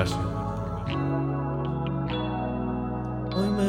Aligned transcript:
Hoy 0.00 0.06
me 3.50 3.64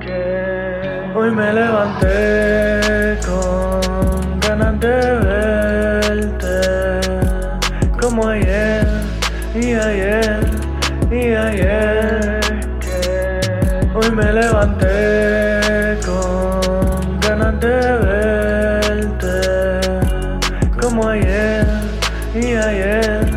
que 0.00 1.12
hoy 1.14 1.30
me 1.30 1.52
levanté 1.54 3.18
con 3.26 4.40
ganas 4.40 4.78
de 4.78 4.96
verte 6.10 6.60
como 7.98 8.28
ayer 8.28 8.86
y 9.54 9.72
ayer 9.72 10.15
hoy 14.06 14.14
me 14.14 14.32
levanté 14.32 15.98
con 16.04 17.20
ganas 17.20 17.60
de 17.60 17.98
verte 18.78 19.40
como 20.80 21.08
ayer 21.08 21.66
y 22.34 22.54
ayer 22.54 23.30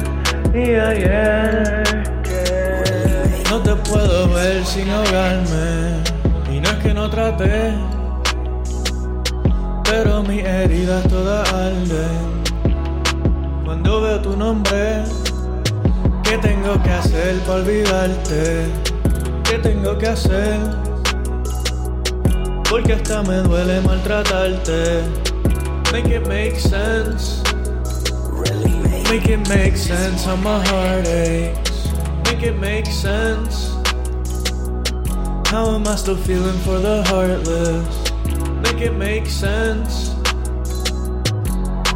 y 0.54 0.76
ayer 0.76 2.04
que 2.24 3.44
no 3.50 3.60
te 3.62 3.76
puedo 3.76 4.30
ver 4.34 4.66
sin 4.66 4.90
ahogarme 4.90 6.04
y 6.52 6.60
no 6.60 6.70
es 6.70 6.76
que 6.78 6.94
no 6.94 7.10
traté 7.10 7.74
pero 9.84 10.24
mis 10.24 10.44
heridas 10.44 11.08
todas 11.08 11.52
arden 11.54 12.44
cuando 13.66 14.02
veo 14.02 14.20
tu 14.22 14.36
nombre 14.38 15.04
¿Qué 16.24 16.38
tengo 16.38 16.80
que 16.84 16.92
hacer 16.92 17.40
para 17.40 17.56
olvidarte? 17.56 18.99
¿Qué 19.50 19.58
tengo 19.58 19.98
que 19.98 20.08
hacer? 20.08 20.60
Porque 22.70 22.94
hasta 22.94 23.24
me 23.24 23.38
duele 23.38 23.82
maltratarte. 23.82 25.02
Make 25.92 26.16
it 26.16 26.28
make 26.28 26.60
sense. 26.60 27.42
Make 29.10 29.28
it 29.28 29.50
make 29.50 29.76
sense 29.76 30.28
on 30.28 30.44
my 30.44 30.64
heartaches. 30.68 31.92
Make 32.26 32.44
it 32.44 32.60
make 32.60 32.86
sense. 32.86 33.74
How 35.50 35.74
am 35.74 35.88
I 35.88 35.96
still 35.96 36.16
feeling 36.16 36.60
for 36.60 36.78
the 36.78 37.02
heartless? 37.10 38.12
Make 38.62 38.86
it 38.86 38.94
make 38.94 39.26
sense. 39.26 40.14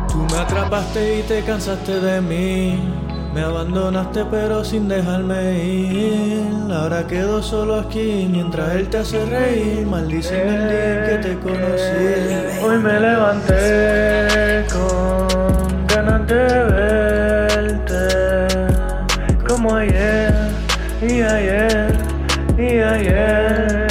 Tú 0.08 0.26
me 0.32 0.40
atrapaste 0.40 1.20
y 1.20 1.22
te 1.28 1.44
cansaste 1.44 2.00
de 2.00 2.20
mí. 2.20 3.03
Me 3.34 3.42
abandonaste 3.42 4.26
pero 4.30 4.64
sin 4.64 4.88
dejarme 4.88 5.64
ir. 5.64 6.72
Ahora 6.72 7.08
quedo 7.08 7.42
solo 7.42 7.80
aquí 7.80 8.28
mientras 8.32 8.76
él 8.76 8.88
te 8.90 9.00
hace 9.00 9.26
reír. 9.26 9.88
Maldicen 9.88 10.48
el 10.48 10.70
día 10.70 11.06
que 11.08 11.18
te 11.28 11.40
conocí. 11.40 12.64
Hoy 12.64 12.78
me 12.78 13.00
levanté 13.00 14.66
con 14.72 15.88
ganas 15.88 16.28
de 16.28 16.44
verte. 16.76 17.98
Como 19.48 19.76
ayer 19.76 20.34
y 21.02 21.22
ayer 21.22 21.98
y 22.56 22.80
ayer. 22.80 23.88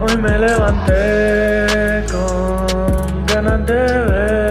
Hoy 0.00 0.16
me 0.16 0.38
levanté 0.38 2.04
con 2.10 3.26
ganas 3.26 3.66
de 3.66 3.74
verte. 3.74 4.41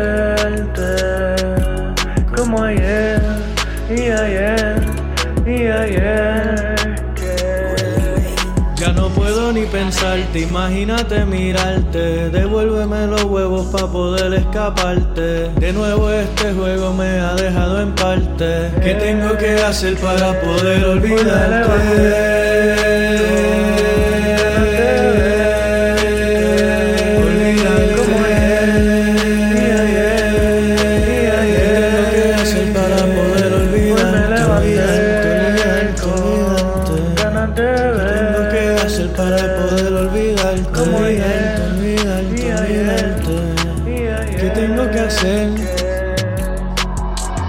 ni 9.54 9.66
pensarte, 9.66 10.40
imagínate 10.40 11.26
mirarte. 11.26 12.30
Devuélveme 12.30 13.08
los 13.08 13.24
huevos 13.24 13.66
para 13.68 13.88
poder 13.88 14.34
escaparte. 14.34 15.50
De 15.50 15.74
nuevo 15.74 16.10
este 16.10 16.54
juego 16.54 16.94
me 16.94 17.20
ha 17.20 17.36
dejado 17.36 17.82
en 17.82 17.94
parte. 17.94 18.72
¿Qué 18.82 18.96
tengo 18.96 19.38
que 19.38 19.56
hacer 19.56 19.98
para 19.98 20.40
poder 20.42 20.86
olvidarte? 20.86 22.32
para 32.74 33.06
poder 33.06 33.54
olvidarte, 33.54 34.44
olvidarte 34.44 35.22
para 39.22 39.56
poder 39.56 39.94
olvidarte. 39.94 40.64
Como 40.74 40.98
olvidarte, 40.98 41.62
olvidarte, 41.62 42.54
olvidarte. 42.56 44.36
¿Qué 44.40 44.50
tengo 44.50 44.90
que 44.90 45.00
hacer? 45.00 45.91